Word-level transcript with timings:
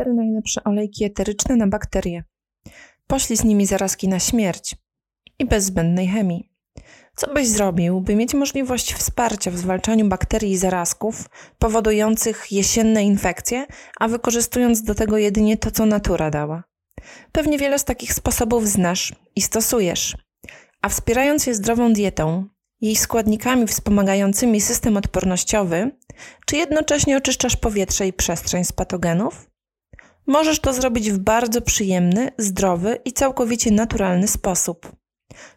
Cztery 0.00 0.14
najlepsze 0.14 0.64
olejki 0.64 1.04
eteryczne 1.04 1.56
na 1.56 1.66
bakterie. 1.66 2.24
Poślij 3.06 3.36
z 3.36 3.44
nimi 3.44 3.66
zarazki 3.66 4.08
na 4.08 4.18
śmierć 4.18 4.76
i 5.38 5.44
bez 5.44 5.64
zbędnej 5.64 6.08
chemii. 6.08 6.50
Co 7.16 7.34
byś 7.34 7.48
zrobił, 7.48 8.00
by 8.00 8.16
mieć 8.16 8.34
możliwość 8.34 8.94
wsparcia 8.94 9.50
w 9.50 9.56
zwalczaniu 9.56 10.08
bakterii 10.08 10.52
i 10.52 10.56
zarazków 10.56 11.30
powodujących 11.58 12.52
jesienne 12.52 13.04
infekcje, 13.04 13.66
a 13.98 14.08
wykorzystując 14.08 14.82
do 14.82 14.94
tego 14.94 15.18
jedynie 15.18 15.56
to, 15.56 15.70
co 15.70 15.86
natura 15.86 16.30
dała? 16.30 16.64
Pewnie 17.32 17.58
wiele 17.58 17.78
z 17.78 17.84
takich 17.84 18.14
sposobów 18.14 18.68
znasz 18.68 19.14
i 19.36 19.42
stosujesz. 19.42 20.16
A 20.82 20.88
wspierając 20.88 21.46
je 21.46 21.54
zdrową 21.54 21.92
dietą, 21.92 22.44
jej 22.80 22.96
składnikami 22.96 23.66
wspomagającymi 23.66 24.60
system 24.60 24.96
odpornościowy, 24.96 25.90
czy 26.46 26.56
jednocześnie 26.56 27.16
oczyszczasz 27.16 27.56
powietrze 27.56 28.06
i 28.06 28.12
przestrzeń 28.12 28.64
z 28.64 28.72
patogenów? 28.72 29.49
Możesz 30.30 30.60
to 30.60 30.72
zrobić 30.72 31.10
w 31.10 31.18
bardzo 31.18 31.60
przyjemny, 31.60 32.30
zdrowy 32.38 32.98
i 33.04 33.12
całkowicie 33.12 33.70
naturalny 33.70 34.28
sposób. 34.28 34.92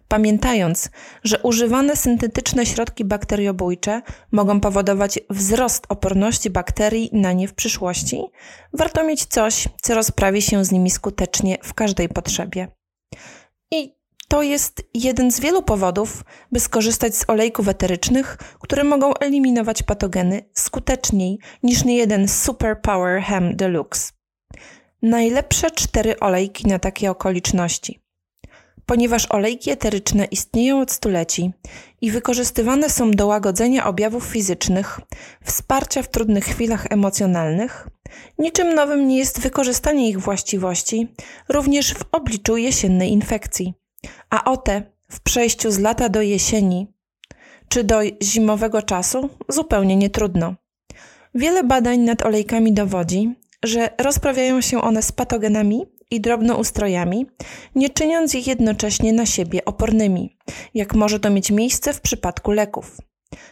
Pamiętając, 0.07 0.89
że 1.23 1.39
używane 1.39 1.95
syntetyczne 1.95 2.65
środki 2.65 3.05
bakteriobójcze 3.05 4.01
mogą 4.31 4.59
powodować 4.59 5.19
wzrost 5.29 5.85
oporności 5.89 6.49
bakterii 6.49 7.09
na 7.11 7.33
nie 7.33 7.47
w 7.47 7.53
przyszłości, 7.53 8.21
warto 8.73 9.03
mieć 9.03 9.25
coś, 9.25 9.67
co 9.81 9.95
rozprawi 9.95 10.41
się 10.41 10.65
z 10.65 10.71
nimi 10.71 10.91
skutecznie 10.91 11.57
w 11.63 11.73
każdej 11.73 12.09
potrzebie. 12.09 12.67
I 13.71 13.95
to 14.27 14.41
jest 14.41 14.83
jeden 14.93 15.31
z 15.31 15.39
wielu 15.39 15.63
powodów, 15.63 16.23
by 16.51 16.59
skorzystać 16.59 17.15
z 17.15 17.29
olejków 17.29 17.67
eterycznych, 17.67 18.37
które 18.59 18.83
mogą 18.83 19.13
eliminować 19.13 19.83
patogeny 19.83 20.49
skuteczniej 20.53 21.39
niż 21.63 21.85
niejeden 21.85 22.27
Super 22.27 22.81
Power 22.81 23.21
Hem 23.21 23.55
Deluxe. 23.55 24.22
Najlepsze 25.01 25.71
cztery 25.71 26.19
olejki 26.19 26.67
na 26.67 26.79
takie 26.79 27.11
okoliczności. 27.11 27.99
Ponieważ 28.85 29.31
olejki 29.31 29.71
eteryczne 29.71 30.25
istnieją 30.25 30.81
od 30.81 30.91
stuleci 30.91 31.51
i 32.01 32.11
wykorzystywane 32.11 32.89
są 32.89 33.11
do 33.11 33.27
łagodzenia 33.27 33.85
objawów 33.85 34.23
fizycznych, 34.23 34.99
wsparcia 35.43 36.03
w 36.03 36.09
trudnych 36.09 36.45
chwilach 36.45 36.85
emocjonalnych, 36.89 37.87
niczym 38.39 38.75
nowym 38.75 39.07
nie 39.07 39.17
jest 39.17 39.39
wykorzystanie 39.39 40.09
ich 40.09 40.19
właściwości 40.19 41.07
również 41.49 41.93
w 41.93 42.03
obliczu 42.11 42.57
jesiennej 42.57 43.11
infekcji. 43.11 43.73
A 44.29 44.43
o 44.43 44.57
te 44.57 44.83
w 45.09 45.21
przejściu 45.21 45.71
z 45.71 45.79
lata 45.79 46.09
do 46.09 46.21
jesieni 46.21 46.87
czy 47.67 47.83
do 47.83 47.99
zimowego 48.23 48.81
czasu 48.81 49.29
zupełnie 49.49 49.95
nie 49.95 50.09
trudno. 50.09 50.55
Wiele 51.35 51.63
badań 51.63 51.99
nad 51.99 52.25
olejkami 52.25 52.73
dowodzi, 52.73 53.35
że 53.63 53.89
rozprawiają 54.01 54.61
się 54.61 54.81
one 54.81 55.01
z 55.01 55.11
patogenami 55.11 55.85
i 56.11 56.21
drobnoustrojami, 56.21 57.25
nie 57.75 57.89
czyniąc 57.89 58.35
ich 58.35 58.47
jednocześnie 58.47 59.13
na 59.13 59.25
siebie 59.25 59.65
opornymi, 59.65 60.37
jak 60.73 60.95
może 60.95 61.19
to 61.19 61.29
mieć 61.29 61.51
miejsce 61.51 61.93
w 61.93 62.01
przypadku 62.01 62.51
leków. 62.51 62.97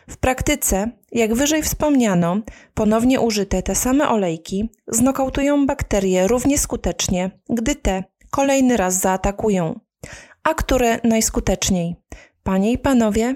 W 0.09 0.17
praktyce, 0.17 0.91
jak 1.11 1.33
wyżej 1.33 1.63
wspomniano, 1.63 2.41
ponownie 2.73 3.19
użyte 3.19 3.63
te 3.63 3.75
same 3.75 4.09
olejki 4.09 4.69
znokautują 4.87 5.65
bakterie 5.65 6.27
równie 6.27 6.57
skutecznie, 6.57 7.31
gdy 7.49 7.75
te 7.75 8.03
kolejny 8.31 8.77
raz 8.77 8.99
zaatakują. 8.99 9.79
A 10.43 10.53
które 10.53 10.99
najskuteczniej? 11.03 11.95
Panie 12.43 12.71
i 12.71 12.77
panowie, 12.77 13.35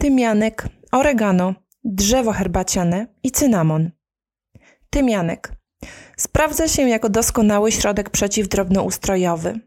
tymianek, 0.00 0.68
oregano, 0.92 1.54
drzewo 1.84 2.32
herbaciane 2.32 3.06
i 3.22 3.30
cynamon. 3.30 3.90
Tymianek 4.90 5.52
Sprawdza 6.18 6.68
się 6.68 6.88
jako 6.88 7.08
doskonały 7.08 7.72
środek 7.72 8.10
przeciwdrobnoustrojowy. 8.10 9.60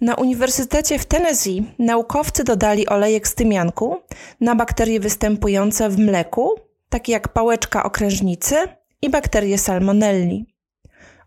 Na 0.00 0.14
Uniwersytecie 0.14 0.98
w 0.98 1.06
Tennessee 1.06 1.64
naukowcy 1.78 2.44
dodali 2.44 2.88
olejek 2.88 3.28
z 3.28 3.34
tymianku 3.34 3.96
na 4.40 4.54
bakterie 4.54 5.00
występujące 5.00 5.90
w 5.90 5.98
mleku, 5.98 6.54
takie 6.88 7.12
jak 7.12 7.28
pałeczka 7.28 7.82
okrężnicy 7.82 8.56
i 9.02 9.10
bakterie 9.10 9.58
salmonelli. 9.58 10.46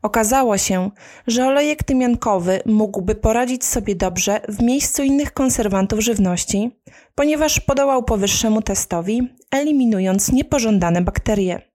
Okazało 0.02 0.58
się, 0.58 0.92
że 1.28 1.48
olejek 1.48 1.84
tymiankowy 1.84 2.62
mógłby 2.66 3.16
poradzić 3.16 3.66
sobie 3.66 3.96
dobrze 3.96 4.42
w 4.50 4.62
miejscu 4.62 5.04
innych 5.04 5.34
konserwantów 5.34 6.00
żywności, 6.00 6.82
ponieważ 7.16 7.60
podołał 7.60 8.04
powyższemu 8.04 8.62
testowi, 8.62 9.36
eliminując 9.52 10.32
niepożądane 10.32 11.02
bakterie. 11.02 11.71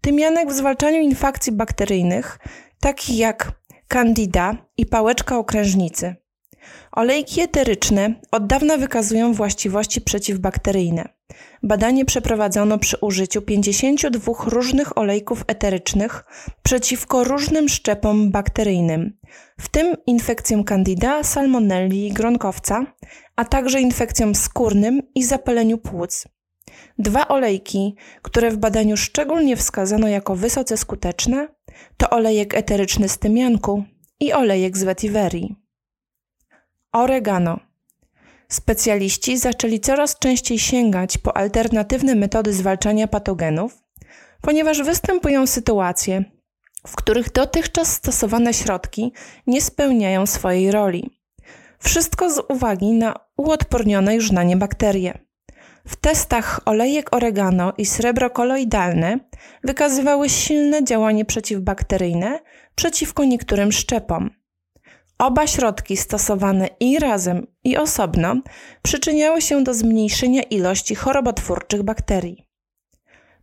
Tymianek 0.00 0.48
w 0.48 0.52
zwalczaniu 0.52 1.00
infekcji 1.00 1.52
bakteryjnych, 1.52 2.38
takich 2.80 3.18
jak 3.18 3.52
candida 3.88 4.56
i 4.76 4.86
pałeczka 4.86 5.38
okrężnicy. 5.38 6.14
Olejki 6.92 7.40
eteryczne 7.40 8.14
od 8.32 8.46
dawna 8.46 8.76
wykazują 8.76 9.32
właściwości 9.32 10.00
przeciwbakteryjne. 10.00 11.08
Badanie 11.62 12.04
przeprowadzono 12.04 12.78
przy 12.78 12.96
użyciu 12.96 13.42
52 13.42 14.32
różnych 14.46 14.98
olejków 14.98 15.44
eterycznych 15.46 16.24
przeciwko 16.62 17.24
różnym 17.24 17.68
szczepom 17.68 18.30
bakteryjnym, 18.30 19.18
w 19.60 19.68
tym 19.68 19.96
infekcjom 20.06 20.64
candida, 20.64 21.22
salmonelli 21.22 22.06
i 22.06 22.12
gronkowca, 22.12 22.86
a 23.36 23.44
także 23.44 23.80
infekcjom 23.80 24.34
skórnym 24.34 25.02
i 25.14 25.24
zapaleniu 25.24 25.78
płuc. 25.78 26.24
Dwa 26.98 27.28
olejki, 27.28 27.94
które 28.22 28.50
w 28.50 28.56
badaniu 28.56 28.96
szczególnie 28.96 29.56
wskazano 29.56 30.08
jako 30.08 30.36
wysoce 30.36 30.76
skuteczne, 30.76 31.48
to 31.96 32.10
olejek 32.10 32.54
eteryczny 32.54 33.08
z 33.08 33.18
tymianku 33.18 33.84
i 34.20 34.32
olejek 34.32 34.78
z 34.78 34.82
vetiverii. 34.82 35.56
Oregano. 36.92 37.60
Specjaliści 38.48 39.38
zaczęli 39.38 39.80
coraz 39.80 40.18
częściej 40.18 40.58
sięgać 40.58 41.18
po 41.18 41.36
alternatywne 41.36 42.14
metody 42.14 42.52
zwalczania 42.52 43.08
patogenów, 43.08 43.82
ponieważ 44.40 44.82
występują 44.82 45.46
sytuacje, 45.46 46.24
w 46.86 46.96
których 46.96 47.32
dotychczas 47.32 47.92
stosowane 47.92 48.54
środki 48.54 49.12
nie 49.46 49.62
spełniają 49.62 50.26
swojej 50.26 50.70
roli. 50.70 51.10
Wszystko 51.78 52.30
z 52.30 52.42
uwagi 52.48 52.92
na 52.92 53.14
uodpornione 53.36 54.14
już 54.14 54.32
na 54.32 54.42
nie 54.42 54.56
bakterie. 54.56 55.18
W 55.86 55.96
testach 55.96 56.60
olejek 56.64 57.14
oregano 57.14 57.72
i 57.78 57.86
srebro 57.86 58.30
koloidalne 58.30 59.18
wykazywały 59.64 60.28
silne 60.28 60.84
działanie 60.84 61.24
przeciwbakteryjne 61.24 62.38
przeciwko 62.74 63.24
niektórym 63.24 63.72
szczepom. 63.72 64.30
Oba 65.18 65.46
środki 65.46 65.96
stosowane 65.96 66.68
i 66.80 66.98
razem, 66.98 67.46
i 67.64 67.76
osobno 67.76 68.36
przyczyniały 68.82 69.42
się 69.42 69.64
do 69.64 69.74
zmniejszenia 69.74 70.42
ilości 70.42 70.94
chorobotwórczych 70.94 71.82
bakterii. 71.82 72.46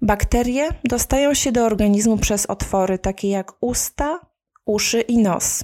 Bakterie 0.02 0.70
dostają 0.84 1.34
się 1.34 1.52
do 1.52 1.66
organizmu 1.66 2.18
przez 2.18 2.46
otwory 2.46 3.00
takie 3.00 3.30
jak 3.30 3.52
usta, 3.62 4.20
uszy 4.66 5.02
i 5.02 5.18
nos. 5.18 5.64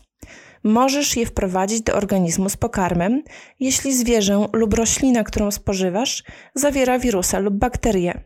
Możesz 0.64 1.18
je 1.18 1.26
wprowadzić 1.26 1.82
do 1.82 1.94
organizmu 1.94 2.50
z 2.50 2.58
pokarmem, 2.58 3.24
jeśli 3.60 3.94
zwierzę 3.94 4.48
lub 4.54 4.74
roślina, 4.74 5.24
którą 5.24 5.52
spożywasz, 5.52 6.24
zawiera 6.56 7.00
wirusa 7.00 7.40
lub 7.40 7.54
bakterie. 7.54 8.24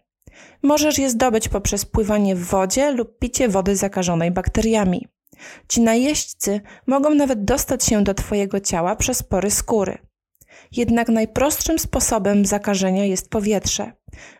Możesz 0.64 0.98
je 0.98 1.09
zdobyć 1.09 1.50
poprzez 1.50 1.86
pływanie 1.86 2.36
w 2.36 2.44
wodzie 2.44 2.92
lub 2.92 3.20
picie 3.20 3.50
wody 3.50 3.75
zakażonej 3.75 4.31
bakteriami. 4.31 5.08
Ci 5.68 5.81
najeźdźcy 5.81 6.62
mogą 6.88 7.16
nawet 7.16 7.46
dostać 7.46 7.86
się 7.86 8.03
do 8.03 8.14
Twojego 8.14 8.59
ciała 8.59 8.96
przez 8.96 9.24
pory 9.24 9.52
skóry. 9.52 9.98
Jednak 10.72 11.09
najprostszym 11.09 11.80
sposobem 11.80 12.46
zakażenia 12.46 13.06
jest 13.06 13.30
powietrze. 13.30 13.92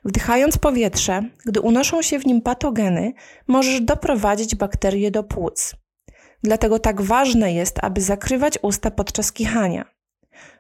Wdychając 0.06 0.58
powietrze, 0.58 1.24
gdy 1.46 1.62
unoszą 1.62 2.02
się 2.02 2.20
w 2.20 2.26
nim 2.26 2.42
patogeny, 2.42 3.14
możesz 3.48 3.82
doprowadzić 3.82 4.56
bakterie 4.56 5.12
do 5.12 5.24
płuc. 5.24 5.76
Dlatego 6.44 6.80
tak 6.80 7.02
ważne 7.02 7.54
jest, 7.54 7.80
aby 7.82 8.02
zakrywać 8.02 8.60
usta 8.62 8.92
podczas 8.92 9.32
kichania. 9.32 9.86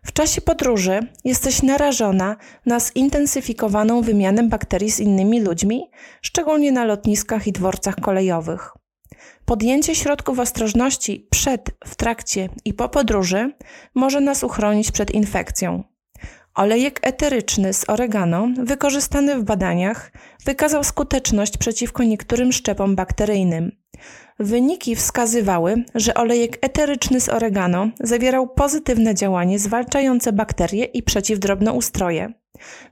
W 0.06 0.14
czasie 0.14 0.42
podróży 0.42 1.00
jesteś 1.26 1.64
narażona 1.64 2.36
na 2.66 2.80
zintensyfikowaną 2.80 4.02
wymianę 4.02 4.44
bakterii 4.44 4.92
z 4.92 5.00
innymi 5.00 5.42
ludźmi, 5.42 5.92
szczególnie 6.22 6.72
na 6.72 6.86
lotniskach 6.86 7.48
i 7.48 7.52
dworcach 7.52 7.96
kolejowych. 7.96 8.74
Podjęcie 9.46 9.96
środków 9.96 10.40
ostrożności 10.40 11.28
przed, 11.32 11.72
w 11.86 11.96
trakcie 11.96 12.50
i 12.66 12.74
po 12.74 12.90
podróży 12.90 13.54
może 13.96 14.22
nas 14.22 14.44
uchronić 14.44 14.92
przed 14.92 15.12
infekcją. 15.12 15.84
Olejek 16.56 17.00
eteryczny 17.04 17.74
z 17.74 17.90
oregano, 17.90 18.48
wykorzystany 18.64 19.40
w 19.40 19.44
badaniach, 19.44 20.12
wykazał 20.46 20.84
skuteczność 20.84 21.58
przeciwko 21.58 22.04
niektórym 22.04 22.52
szczepom 22.52 22.96
bakteryjnym. 22.96 23.72
Wyniki 24.40 24.96
wskazywały, 24.96 25.84
że 25.96 26.14
olejek 26.14 26.58
eteryczny 26.62 27.22
z 27.22 27.30
oregano 27.30 27.90
zawierał 28.00 28.48
pozytywne 28.48 29.16
działanie 29.16 29.60
zwalczające 29.60 30.34
bakterie 30.34 30.86
i 30.86 31.04
przeciwdrobnoustroje. 31.04 32.34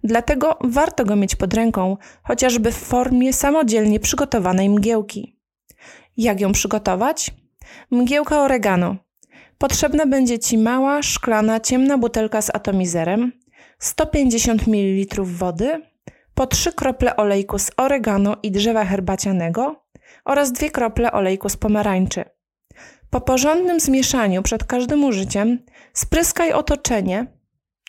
Dlatego 0.03 0.57
warto 0.63 1.05
go 1.05 1.15
mieć 1.15 1.35
pod 1.35 1.53
ręką, 1.53 1.97
chociażby 2.23 2.71
w 2.71 2.75
formie 2.75 3.33
samodzielnie 3.33 3.99
przygotowanej 3.99 4.69
mgiełki. 4.69 5.39
Jak 6.17 6.41
ją 6.41 6.51
przygotować? 6.51 7.31
Mgiełka 7.91 8.41
oregano. 8.41 8.95
Potrzebna 9.57 10.05
będzie 10.05 10.39
Ci 10.39 10.57
mała, 10.57 11.01
szklana, 11.01 11.59
ciemna 11.59 11.97
butelka 11.97 12.41
z 12.41 12.55
atomizerem, 12.55 13.31
150 13.79 14.67
ml 14.67 15.23
wody, 15.23 15.81
po 16.35 16.47
3 16.47 16.73
krople 16.73 17.15
olejku 17.15 17.59
z 17.59 17.71
oregano 17.77 18.35
i 18.43 18.51
drzewa 18.51 18.85
herbacianego 18.85 19.85
oraz 20.25 20.51
2 20.51 20.69
krople 20.69 21.11
olejku 21.11 21.49
z 21.49 21.57
pomarańczy. 21.57 22.25
Po 23.09 23.21
porządnym 23.21 23.79
zmieszaniu 23.79 24.43
przed 24.43 24.63
każdym 24.63 25.03
użyciem 25.03 25.59
spryskaj 25.93 26.53
otoczenie, 26.53 27.27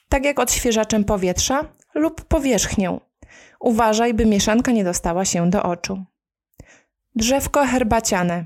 tak 0.08 0.24
jak 0.24 0.38
odświeżaczem 0.38 1.04
powietrza 1.04 1.64
lub 1.94 2.24
powierzchnię. 2.24 3.00
Uważaj, 3.60 4.14
by 4.14 4.26
mieszanka 4.26 4.72
nie 4.72 4.84
dostała 4.84 5.24
się 5.24 5.50
do 5.50 5.62
oczu. 5.62 6.04
Drzewko 7.14 7.66
herbaciane. 7.66 8.44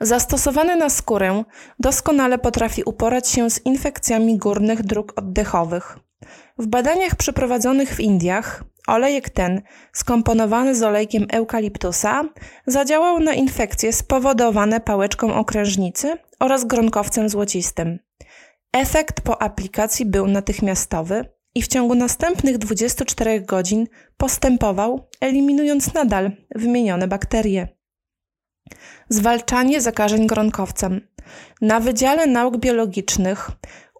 Zastosowane 0.00 0.76
na 0.76 0.90
skórę 0.90 1.44
doskonale 1.78 2.38
potrafi 2.38 2.82
uporać 2.84 3.28
się 3.28 3.50
z 3.50 3.66
infekcjami 3.66 4.38
górnych 4.38 4.82
dróg 4.82 5.12
oddechowych. 5.16 5.98
W 6.58 6.66
badaniach 6.66 7.16
przeprowadzonych 7.16 7.94
w 7.94 8.00
Indiach 8.00 8.64
olejek 8.86 9.30
ten, 9.30 9.62
skomponowany 9.92 10.74
z 10.74 10.82
olejkiem 10.82 11.26
eukaliptusa, 11.32 12.24
zadziałał 12.66 13.20
na 13.20 13.34
infekcje 13.34 13.92
spowodowane 13.92 14.80
pałeczką 14.80 15.34
okrężnicy 15.34 16.16
oraz 16.40 16.64
gronkowcem 16.64 17.28
złocistym. 17.28 17.98
Efekt 18.72 19.20
po 19.20 19.42
aplikacji 19.42 20.06
był 20.06 20.26
natychmiastowy 20.26 21.24
i 21.54 21.62
w 21.62 21.68
ciągu 21.68 21.94
następnych 21.94 22.58
24 22.58 23.40
godzin 23.40 23.86
postępował, 24.16 25.08
eliminując 25.20 25.94
nadal 25.94 26.30
wymienione 26.54 27.08
bakterie. 27.08 27.68
Zwalczanie 29.08 29.80
zakażeń 29.80 30.26
gronkowcem. 30.26 31.08
Na 31.60 31.80
Wydziale 31.80 32.26
Nauk 32.26 32.56
Biologicznych 32.56 33.50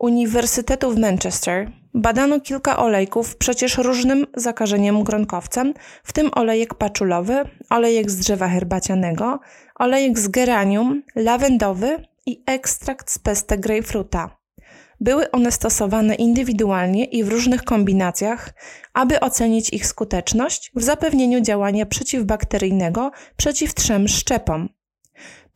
Uniwersytetu 0.00 0.90
w 0.90 0.98
Manchester 0.98 1.70
badano 1.98 2.40
kilka 2.40 2.76
olejków 2.76 3.36
przecież 3.36 3.78
różnym 3.78 4.26
zakażeniem 4.36 5.04
gronkowcem, 5.04 5.74
w 6.04 6.12
tym 6.12 6.30
olejek 6.34 6.74
paczulowy, 6.74 7.34
olejek 7.70 8.10
z 8.10 8.16
drzewa 8.16 8.48
herbacianego, 8.48 9.40
olejek 9.74 10.18
z 10.18 10.28
geranium, 10.28 11.02
lawendowy 11.16 11.96
i 12.26 12.42
ekstrakt 12.46 13.10
z 13.10 13.18
pesty 13.18 13.58
grejpfruta. 13.58 14.38
Były 15.00 15.30
one 15.30 15.52
stosowane 15.52 16.14
indywidualnie 16.14 17.04
i 17.04 17.24
w 17.24 17.28
różnych 17.28 17.64
kombinacjach, 17.64 18.50
aby 18.94 19.20
ocenić 19.20 19.72
ich 19.72 19.86
skuteczność 19.86 20.72
w 20.74 20.82
zapewnieniu 20.82 21.40
działania 21.40 21.86
przeciwbakteryjnego 21.86 23.10
przeciw 23.36 23.74
trzem 23.74 24.08
szczepom. 24.08 24.68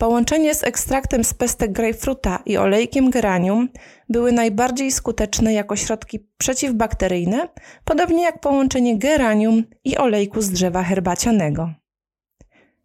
Połączenie 0.03 0.55
z 0.55 0.65
ekstraktem 0.65 1.25
z 1.25 1.35
pestek 1.35 1.73
grejpfruta 1.73 2.43
i 2.47 2.57
olejkiem 2.57 3.11
geranium 3.11 3.69
były 4.09 4.33
najbardziej 4.33 4.93
skuteczne 4.93 5.53
jako 5.53 5.77
środki 5.77 6.29
przeciwbakteryjne, 6.39 7.49
podobnie 7.85 8.23
jak 8.23 8.41
połączenie 8.41 8.99
geranium 8.99 9.65
i 9.85 9.97
olejku 9.97 10.41
z 10.41 10.51
drzewa 10.51 10.83
herbacianego. 10.83 11.71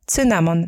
Cynamon. 0.05 0.67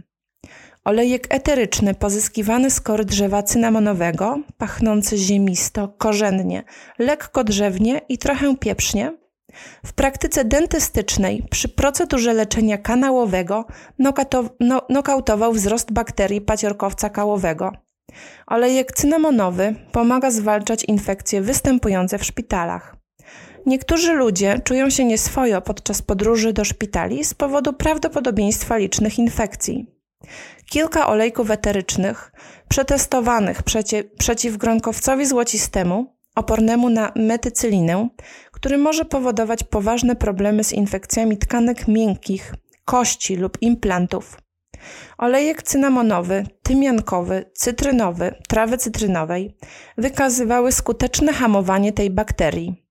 Olejek 0.85 1.27
eteryczny 1.29 1.93
pozyskiwany 1.93 2.71
z 2.71 2.81
kory 2.81 3.05
drzewa 3.05 3.43
cynamonowego, 3.43 4.39
pachnący 4.57 5.17
ziemisto, 5.17 5.87
korzennie, 5.87 6.63
lekko 6.99 7.43
drzewnie 7.43 8.01
i 8.09 8.17
trochę 8.17 8.57
pieprznie, 8.57 9.17
w 9.85 9.93
praktyce 9.93 10.45
dentystycznej 10.45 11.47
przy 11.49 11.69
procedurze 11.69 12.33
leczenia 12.33 12.77
kanałowego 12.77 13.65
no, 13.99 14.13
nokautował 14.89 15.53
wzrost 15.53 15.91
bakterii 15.91 16.41
paciorkowca 16.41 17.09
kałowego. 17.09 17.71
Olejek 18.47 18.91
cynamonowy 18.91 19.75
pomaga 19.91 20.31
zwalczać 20.31 20.83
infekcje 20.83 21.41
występujące 21.41 22.17
w 22.17 22.25
szpitalach. 22.25 22.95
Niektórzy 23.65 24.13
ludzie 24.13 24.61
czują 24.63 24.89
się 24.89 25.05
nieswojo 25.05 25.61
podczas 25.61 26.01
podróży 26.01 26.53
do 26.53 26.65
szpitali 26.65 27.23
z 27.23 27.33
powodu 27.33 27.73
prawdopodobieństwa 27.73 28.77
licznych 28.77 29.19
infekcji. 29.19 29.87
Kilka 30.65 31.07
olejków 31.07 31.51
eterycznych 31.51 32.31
przetestowanych 32.69 33.63
przeciw, 33.63 34.05
przeciw 34.17 34.57
gronkowcowi 34.57 35.25
złocistemu, 35.25 36.15
opornemu 36.35 36.89
na 36.89 37.11
metycylinę, 37.15 38.09
który 38.59 38.77
może 38.77 39.05
powodować 39.05 39.63
poważne 39.63 40.15
problemy 40.15 40.63
z 40.63 40.73
infekcjami 40.73 41.37
tkanek 41.37 41.87
miękkich, 41.87 42.53
kości 42.85 43.35
lub 43.35 43.57
implantów. 43.61 44.37
Olejek 45.17 45.63
cynamonowy, 45.63 46.45
tymiankowy, 46.63 47.51
cytrynowy, 47.53 48.35
trawy 48.47 48.77
cytrynowej 48.77 49.57
wykazywały 49.97 50.71
skuteczne 50.71 51.33
hamowanie 51.33 51.93
tej 51.93 52.09
bakterii. 52.09 52.85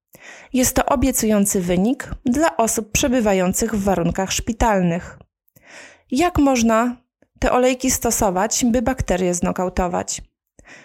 Jest 0.52 0.76
to 0.76 0.86
obiecujący 0.86 1.60
wynik 1.60 2.10
dla 2.24 2.56
osób 2.56 2.92
przebywających 2.92 3.74
w 3.74 3.84
warunkach 3.84 4.32
szpitalnych. 4.32 5.18
Jak 6.10 6.38
można 6.38 6.96
te 7.38 7.52
olejki 7.52 7.90
stosować, 7.90 8.64
by 8.64 8.82
bakterie 8.82 9.34
znokautować? 9.34 10.22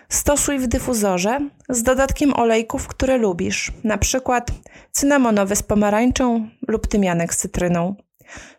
Stosuj 0.09 0.59
w 0.59 0.67
dyfuzorze 0.67 1.39
z 1.69 1.83
dodatkiem 1.83 2.33
olejków, 2.33 2.87
które 2.87 3.17
lubisz, 3.17 3.71
przykład 3.97 4.51
cynamonowy 4.91 5.55
z 5.55 5.63
pomarańczą 5.63 6.49
lub 6.67 6.87
tymianek 6.87 7.33
z 7.33 7.37
cytryną. 7.37 7.95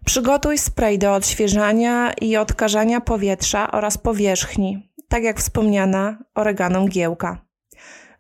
Przygotuj 0.05 0.59
spray 0.59 0.99
do 0.99 1.15
odświeżania 1.15 2.13
i 2.21 2.37
odkażania 2.37 3.01
powietrza 3.01 3.71
oraz 3.71 3.99
powierzchni, 3.99 4.91
tak 5.09 5.23
jak 5.23 5.39
wspomniana 5.39 6.19
oregano 6.35 6.81
mgiełka. 6.81 7.45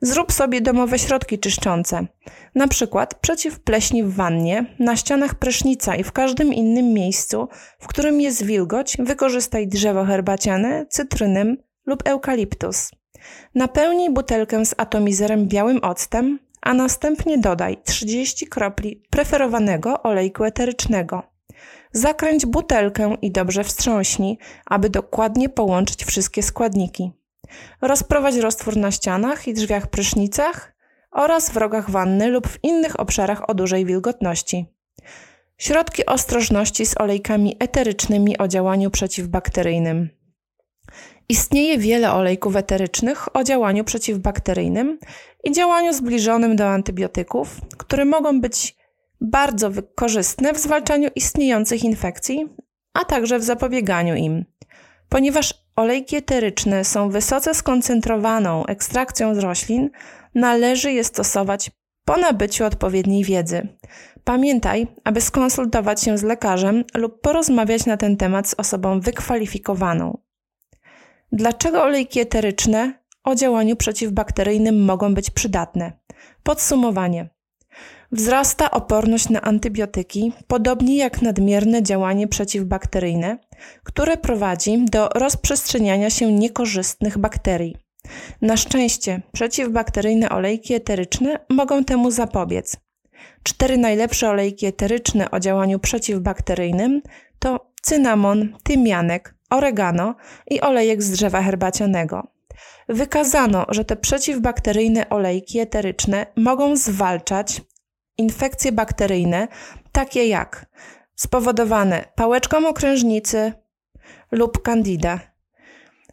Zrób 0.00 0.32
sobie 0.32 0.60
domowe 0.60 0.98
środki 0.98 1.38
czyszczące, 1.38 2.06
na 2.54 2.68
przykład 2.68 3.14
przeciw 3.14 3.60
pleśni 3.60 4.04
w 4.04 4.14
wannie, 4.14 4.64
na 4.78 4.96
ścianach 4.96 5.34
prysznica 5.34 5.96
i 5.96 6.04
w 6.04 6.12
każdym 6.12 6.54
innym 6.54 6.92
miejscu, 6.92 7.48
w 7.78 7.86
którym 7.86 8.20
jest 8.20 8.44
wilgoć, 8.44 8.96
wykorzystaj 8.98 9.68
drzewo 9.68 10.04
herbaciane, 10.04 10.86
cytrynem 10.88 11.56
lub 11.86 12.08
eukaliptus. 12.08 12.90
Napełnij 13.54 14.10
butelkę 14.10 14.64
z 14.64 14.74
atomizerem 14.76 15.48
białym 15.48 15.78
octem, 15.82 16.38
a 16.62 16.74
następnie 16.74 17.38
dodaj 17.38 17.76
30 17.84 18.46
kropli 18.46 19.02
preferowanego 19.10 20.02
olejku 20.02 20.44
eterycznego. 20.44 21.22
Zakręć 21.92 22.46
butelkę 22.46 23.16
i 23.22 23.30
dobrze 23.30 23.64
wstrząśnij, 23.64 24.38
aby 24.66 24.90
dokładnie 24.90 25.48
połączyć 25.48 26.04
wszystkie 26.04 26.42
składniki. 26.42 27.12
Rozprowadź 27.80 28.36
roztwór 28.36 28.76
na 28.76 28.90
ścianach 28.90 29.48
i 29.48 29.54
drzwiach 29.54 29.86
prysznicach 29.86 30.74
oraz 31.10 31.50
w 31.50 31.56
rogach 31.56 31.90
wanny 31.90 32.28
lub 32.28 32.48
w 32.48 32.58
innych 32.62 33.00
obszarach 33.00 33.50
o 33.50 33.54
dużej 33.54 33.84
wilgotności. 33.84 34.66
Środki 35.58 36.06
ostrożności 36.06 36.86
z 36.86 37.00
olejkami 37.00 37.56
eterycznymi 37.58 38.38
o 38.38 38.48
działaniu 38.48 38.90
przeciwbakteryjnym. 38.90 40.08
Istnieje 41.28 41.78
wiele 41.78 42.12
olejków 42.12 42.56
eterycznych 42.56 43.36
o 43.36 43.44
działaniu 43.44 43.84
przeciwbakteryjnym 43.84 44.98
i 45.44 45.52
działaniu 45.52 45.92
zbliżonym 45.92 46.56
do 46.56 46.68
antybiotyków, 46.68 47.60
które 47.78 48.04
mogą 48.04 48.40
być 48.40 48.76
bardzo 49.20 49.70
korzystne 49.94 50.52
w 50.52 50.58
zwalczaniu 50.58 51.10
istniejących 51.14 51.84
infekcji, 51.84 52.48
a 52.94 53.04
także 53.04 53.38
w 53.38 53.44
zapobieganiu 53.44 54.14
im. 54.14 54.44
Ponieważ 55.08 55.54
olejki 55.76 56.16
eteryczne 56.16 56.84
są 56.84 57.10
wysoce 57.10 57.54
skoncentrowaną 57.54 58.66
ekstrakcją 58.66 59.34
z 59.34 59.38
roślin, 59.38 59.90
należy 60.34 60.92
je 60.92 61.04
stosować 61.04 61.70
po 62.04 62.16
nabyciu 62.16 62.64
odpowiedniej 62.64 63.24
wiedzy. 63.24 63.68
Pamiętaj, 64.24 64.86
aby 65.04 65.20
skonsultować 65.20 66.02
się 66.02 66.18
z 66.18 66.22
lekarzem 66.22 66.84
lub 66.94 67.20
porozmawiać 67.20 67.86
na 67.86 67.96
ten 67.96 68.16
temat 68.16 68.48
z 68.48 68.54
osobą 68.54 69.00
wykwalifikowaną. 69.00 70.23
Dlaczego 71.34 71.82
olejki 71.82 72.20
eteryczne 72.20 72.92
o 73.24 73.34
działaniu 73.34 73.76
przeciwbakteryjnym 73.76 74.84
mogą 74.84 75.14
być 75.14 75.30
przydatne? 75.30 75.92
Podsumowanie. 76.42 77.28
Wzrasta 78.12 78.70
oporność 78.70 79.28
na 79.28 79.42
antybiotyki, 79.42 80.32
podobnie 80.46 80.96
jak 80.96 81.22
nadmierne 81.22 81.82
działanie 81.82 82.28
przeciwbakteryjne, 82.28 83.38
które 83.84 84.16
prowadzi 84.16 84.84
do 84.84 85.08
rozprzestrzeniania 85.08 86.10
się 86.10 86.32
niekorzystnych 86.32 87.18
bakterii. 87.18 87.76
Na 88.42 88.56
szczęście 88.56 89.22
przeciwbakteryjne 89.32 90.28
olejki 90.28 90.74
eteryczne 90.74 91.38
mogą 91.50 91.84
temu 91.84 92.10
zapobiec. 92.10 92.76
Cztery 93.42 93.78
najlepsze 93.78 94.30
olejki 94.30 94.66
eteryczne 94.66 95.30
o 95.30 95.40
działaniu 95.40 95.78
przeciwbakteryjnym 95.78 97.02
to 97.38 97.73
cynamon, 97.86 98.56
tymianek, 98.62 99.34
oregano 99.50 100.14
i 100.50 100.60
olejek 100.60 101.02
z 101.02 101.10
drzewa 101.10 101.42
herbacianego. 101.42 102.26
Wykazano, 102.88 103.66
że 103.68 103.84
te 103.84 103.96
przeciwbakteryjne 103.96 105.08
olejki 105.08 105.58
eteryczne 105.58 106.26
mogą 106.36 106.76
zwalczać 106.76 107.62
infekcje 108.18 108.72
bakteryjne, 108.72 109.48
takie 109.92 110.26
jak 110.26 110.66
spowodowane 111.14 112.04
pałeczką 112.14 112.68
okrężnicy 112.68 113.52
lub 114.32 114.62
candida, 114.62 115.20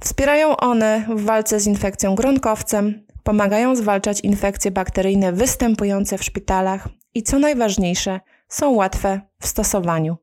Wspierają 0.02 0.58
one 0.58 1.06
w 1.10 1.26
walce 1.26 1.60
z 1.60 1.68
infekcją 1.68 2.16
gronkowcem, 2.16 3.06
pomagają 3.24 3.76
zwalczać 3.76 4.22
infekcje 4.22 4.72
bakteryjne 4.72 5.34
występujące 5.34 6.18
w 6.18 6.24
szpitalach 6.24 6.88
i 7.14 7.24
co 7.24 7.40
najważniejsze, 7.40 8.20
są 8.48 8.72
łatwe 8.72 9.22
w 9.40 9.48
stosowaniu. 9.48 10.18